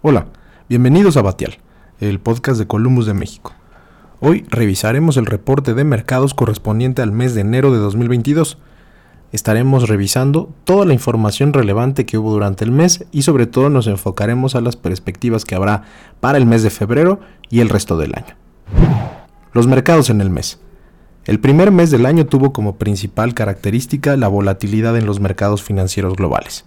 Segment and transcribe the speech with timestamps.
[0.00, 0.28] Hola,
[0.68, 1.58] bienvenidos a Batial,
[1.98, 3.52] el podcast de Columbus de México.
[4.20, 8.58] Hoy revisaremos el reporte de mercados correspondiente al mes de enero de 2022.
[9.32, 13.88] Estaremos revisando toda la información relevante que hubo durante el mes y sobre todo nos
[13.88, 15.82] enfocaremos a las perspectivas que habrá
[16.20, 17.18] para el mes de febrero
[17.50, 18.36] y el resto del año.
[19.52, 20.60] Los mercados en el mes.
[21.24, 26.14] El primer mes del año tuvo como principal característica la volatilidad en los mercados financieros
[26.14, 26.66] globales.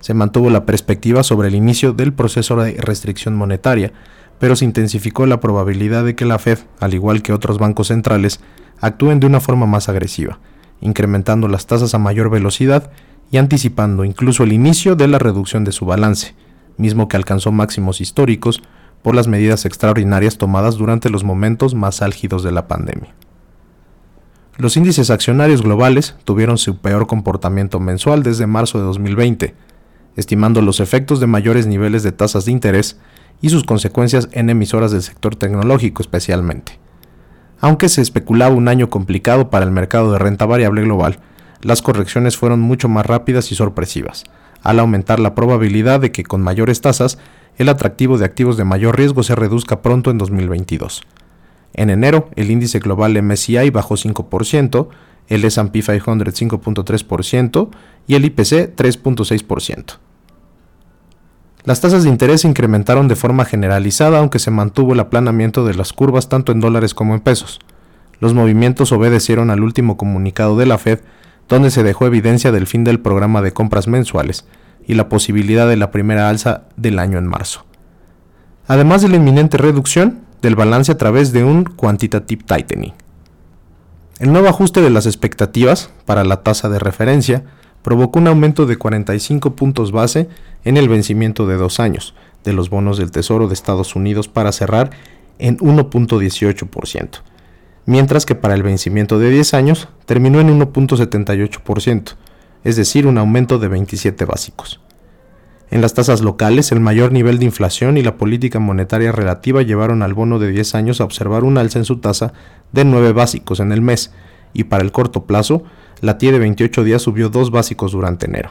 [0.00, 3.92] Se mantuvo la perspectiva sobre el inicio del proceso de restricción monetaria,
[4.38, 8.40] pero se intensificó la probabilidad de que la Fed, al igual que otros bancos centrales,
[8.80, 10.38] actúen de una forma más agresiva,
[10.80, 12.90] incrementando las tasas a mayor velocidad
[13.30, 16.34] y anticipando incluso el inicio de la reducción de su balance,
[16.78, 18.62] mismo que alcanzó máximos históricos
[19.02, 23.14] por las medidas extraordinarias tomadas durante los momentos más álgidos de la pandemia.
[24.56, 29.54] Los índices accionarios globales tuvieron su peor comportamiento mensual desde marzo de 2020,
[30.16, 32.98] estimando los efectos de mayores niveles de tasas de interés
[33.40, 36.78] y sus consecuencias en emisoras del sector tecnológico especialmente.
[37.60, 41.18] Aunque se especulaba un año complicado para el mercado de renta variable global,
[41.62, 44.24] las correcciones fueron mucho más rápidas y sorpresivas,
[44.62, 47.18] al aumentar la probabilidad de que con mayores tasas
[47.58, 51.02] el atractivo de activos de mayor riesgo se reduzca pronto en 2022.
[51.74, 54.88] En enero, el índice global MSCI bajó 5%,
[55.28, 57.68] el S&P 500 5.3%
[58.06, 59.98] y el IPC 3.6%.
[61.64, 65.74] Las tasas de interés se incrementaron de forma generalizada aunque se mantuvo el aplanamiento de
[65.74, 67.60] las curvas tanto en dólares como en pesos.
[68.18, 71.00] Los movimientos obedecieron al último comunicado de la Fed,
[71.48, 74.46] donde se dejó evidencia del fin del programa de compras mensuales
[74.86, 77.64] y la posibilidad de la primera alza del año en marzo.
[78.66, 82.94] Además de la inminente reducción, del balance a través de un quantitative tightening.
[84.18, 87.44] El nuevo ajuste de las expectativas para la tasa de referencia
[87.82, 90.28] provocó un aumento de 45 puntos base
[90.64, 92.14] en el vencimiento de dos años
[92.44, 94.90] de los bonos del Tesoro de Estados Unidos para cerrar
[95.38, 97.08] en 1.18%,
[97.86, 102.16] mientras que para el vencimiento de 10 años terminó en 1.78%,
[102.64, 104.80] es decir, un aumento de 27 básicos.
[105.70, 110.02] En las tasas locales, el mayor nivel de inflación y la política monetaria relativa llevaron
[110.02, 112.32] al bono de 10 años a observar un alza en su tasa
[112.72, 114.12] de 9 básicos en el mes,
[114.52, 115.62] y para el corto plazo,
[116.00, 118.50] la TIE de 28 días subió 2 básicos durante enero.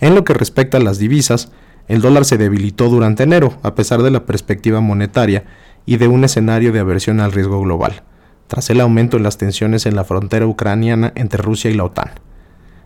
[0.00, 1.52] En lo que respecta a las divisas,
[1.88, 5.44] el dólar se debilitó durante enero, a pesar de la perspectiva monetaria
[5.86, 8.02] y de un escenario de aversión al riesgo global,
[8.46, 12.10] tras el aumento en las tensiones en la frontera ucraniana entre Rusia y la OTAN.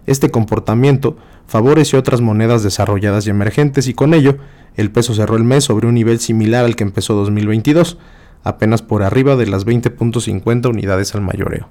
[0.06, 1.16] Este comportamiento
[1.46, 4.38] favoreció otras monedas desarrolladas y emergentes y con ello
[4.76, 7.98] el peso cerró el mes sobre un nivel similar al que empezó 2022,
[8.42, 11.68] apenas por arriba de las 20.50 unidades al mayoreo.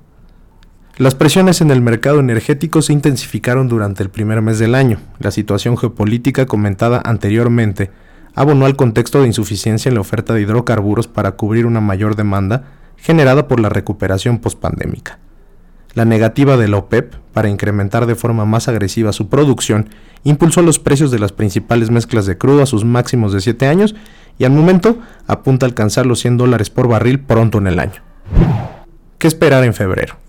[0.98, 5.00] Las presiones en el mercado energético se intensificaron durante el primer mes del año.
[5.18, 7.90] La situación geopolítica comentada anteriormente
[8.36, 12.66] abonó al contexto de insuficiencia en la oferta de hidrocarburos para cubrir una mayor demanda
[12.96, 15.18] generada por la recuperación postpandémica.
[15.96, 19.90] La negativa de la OPEP para incrementar de forma más agresiva su producción
[20.24, 23.96] impulsó los precios de las principales mezclas de crudo a sus máximos de 7 años
[24.38, 28.04] y al momento apunta a alcanzar los 100 dólares por barril pronto en el año.
[29.18, 30.23] ¿Qué esperar en febrero?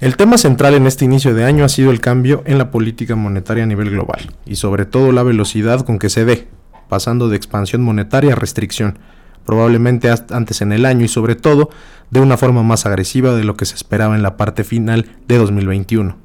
[0.00, 3.14] El tema central en este inicio de año ha sido el cambio en la política
[3.14, 6.48] monetaria a nivel global y sobre todo la velocidad con que se dé,
[6.88, 8.98] pasando de expansión monetaria a restricción,
[9.46, 11.70] probablemente antes en el año y sobre todo
[12.10, 15.38] de una forma más agresiva de lo que se esperaba en la parte final de
[15.38, 16.16] 2021.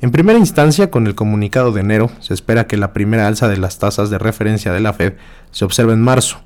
[0.00, 3.56] En primera instancia, con el comunicado de enero, se espera que la primera alza de
[3.56, 5.14] las tasas de referencia de la Fed
[5.50, 6.42] se observe en marzo,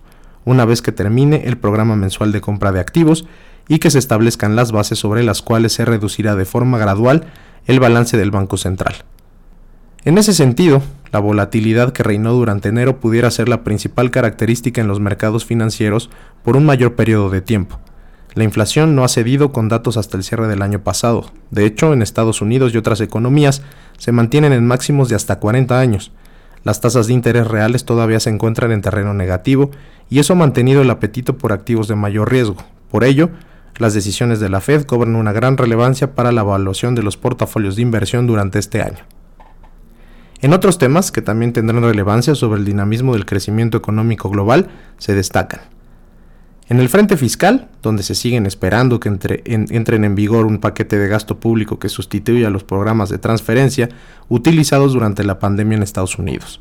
[0.47, 3.27] una vez que termine el programa mensual de compra de activos
[3.69, 7.27] y que se establezcan las bases sobre las cuales se reducirá de forma gradual
[7.67, 9.05] el balance del Banco Central.
[10.05, 14.89] En ese sentido, la volatilidad que reinó durante enero pudiera ser la principal característica en
[14.89, 16.09] los mercados financieros
[16.43, 17.79] por un mayor periodo de tiempo.
[18.35, 21.31] La inflación no ha cedido con datos hasta el cierre del año pasado.
[21.51, 23.63] De hecho, en Estados Unidos y otras economías
[23.99, 26.13] se mantienen en máximos de hasta 40 años.
[26.63, 29.71] Las tasas de interés reales todavía se encuentran en terreno negativo
[30.09, 32.63] y eso ha mantenido el apetito por activos de mayor riesgo.
[32.91, 33.31] Por ello,
[33.79, 37.77] las decisiones de la Fed cobran una gran relevancia para la evaluación de los portafolios
[37.77, 39.05] de inversión durante este año.
[40.41, 45.15] En otros temas que también tendrán relevancia sobre el dinamismo del crecimiento económico global se
[45.15, 45.61] destacan.
[46.69, 51.09] En el frente fiscal, donde se siguen esperando que entren en vigor un paquete de
[51.09, 53.89] gasto público que sustituya los programas de transferencia
[54.29, 56.61] utilizados durante la pandemia en Estados Unidos.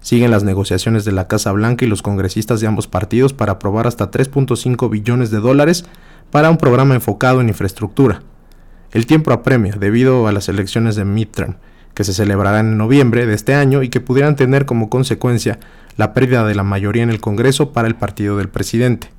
[0.00, 3.86] Siguen las negociaciones de la Casa Blanca y los congresistas de ambos partidos para aprobar
[3.86, 5.84] hasta 3.5 billones de dólares
[6.30, 8.22] para un programa enfocado en infraestructura.
[8.92, 11.56] El tiempo apremia debido a las elecciones de midterm
[11.94, 15.58] que se celebrarán en noviembre de este año y que pudieran tener como consecuencia
[15.96, 19.10] la pérdida de la mayoría en el Congreso para el partido del presidente.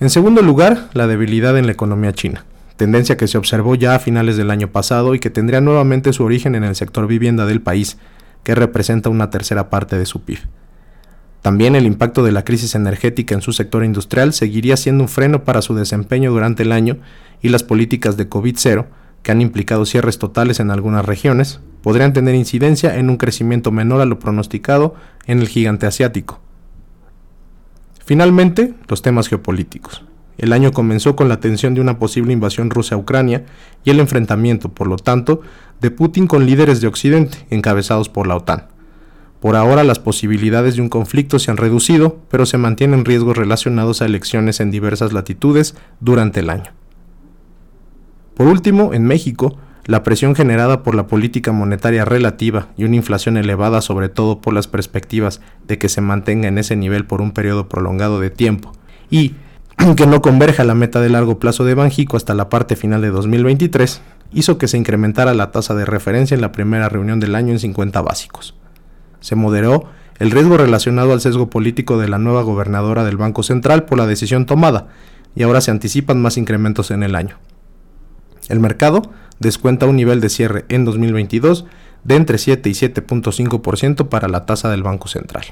[0.00, 2.44] En segundo lugar, la debilidad en la economía china,
[2.76, 6.22] tendencia que se observó ya a finales del año pasado y que tendría nuevamente su
[6.22, 7.98] origen en el sector vivienda del país,
[8.44, 10.38] que representa una tercera parte de su PIB.
[11.48, 15.44] También el impacto de la crisis energética en su sector industrial seguiría siendo un freno
[15.44, 16.98] para su desempeño durante el año
[17.40, 18.84] y las políticas de COVID-0,
[19.22, 24.02] que han implicado cierres totales en algunas regiones, podrían tener incidencia en un crecimiento menor
[24.02, 26.38] a lo pronosticado en el gigante asiático.
[28.04, 30.04] Finalmente, los temas geopolíticos.
[30.36, 33.46] El año comenzó con la tensión de una posible invasión rusa a Ucrania
[33.84, 35.40] y el enfrentamiento, por lo tanto,
[35.80, 38.77] de Putin con líderes de Occidente, encabezados por la OTAN.
[39.40, 44.02] Por ahora las posibilidades de un conflicto se han reducido, pero se mantienen riesgos relacionados
[44.02, 46.72] a elecciones en diversas latitudes durante el año.
[48.34, 49.56] Por último, en México,
[49.88, 54.52] la presión generada por la política monetaria relativa y una inflación elevada sobre todo por
[54.52, 58.72] las perspectivas de que se mantenga en ese nivel por un periodo prolongado de tiempo
[59.08, 59.34] y
[59.96, 63.10] que no converja la meta de largo plazo de Banjico hasta la parte final de
[63.10, 64.02] 2023,
[64.34, 67.58] hizo que se incrementara la tasa de referencia en la primera reunión del año en
[67.58, 68.54] 50 básicos.
[69.20, 69.84] Se moderó
[70.18, 74.06] el riesgo relacionado al sesgo político de la nueva gobernadora del Banco Central por la
[74.06, 74.88] decisión tomada,
[75.34, 77.38] y ahora se anticipan más incrementos en el año.
[78.48, 79.02] El mercado
[79.38, 81.66] descuenta un nivel de cierre en 2022
[82.04, 85.44] de entre 7 y 7.5% para la tasa del Banco Central.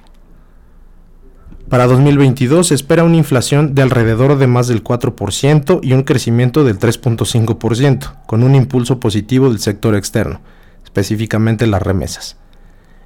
[1.69, 6.63] Para 2022 se espera una inflación de alrededor de más del 4% y un crecimiento
[6.63, 10.41] del 3.5%, con un impulso positivo del sector externo,
[10.85, 12.37] específicamente las remesas.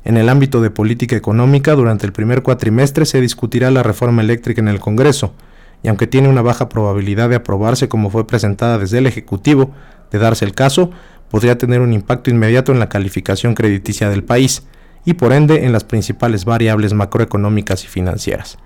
[0.05, 4.61] En el ámbito de política económica, durante el primer cuatrimestre se discutirá la reforma eléctrica
[4.61, 5.35] en el Congreso,
[5.83, 9.73] y aunque tiene una baja probabilidad de aprobarse como fue presentada desde el Ejecutivo,
[10.11, 10.91] de darse el caso,
[11.31, 14.65] podría tener un impacto inmediato en la calificación crediticia del país
[15.05, 18.59] y por ende en las principales variables macroeconómicas y financieras.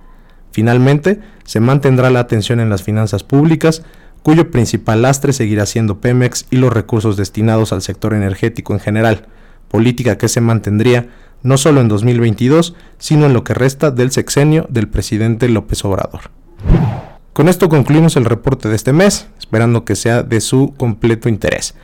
[0.53, 3.83] Finalmente, se mantendrá la atención en las finanzas públicas,
[4.23, 9.27] cuyo principal lastre seguirá siendo Pemex y los recursos destinados al sector energético en general,
[9.75, 11.09] política que se mantendría
[11.43, 16.31] no solo en 2022, sino en lo que resta del sexenio del presidente López Obrador.
[17.33, 21.75] Con esto concluimos el reporte de este mes, esperando que sea de su completo interés.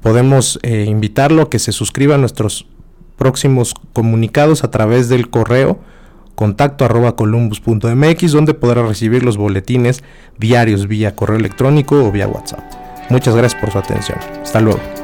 [0.00, 2.68] Podemos eh, invitarlo a que se suscriba a nuestros
[3.16, 5.80] próximos comunicados a través del correo
[6.36, 10.04] contacto arroba columbus.mx donde podrá recibir los boletines
[10.38, 12.60] diarios vía correo electrónico o vía WhatsApp.
[13.10, 14.18] Muchas gracias por su atención.
[14.40, 15.03] Hasta luego.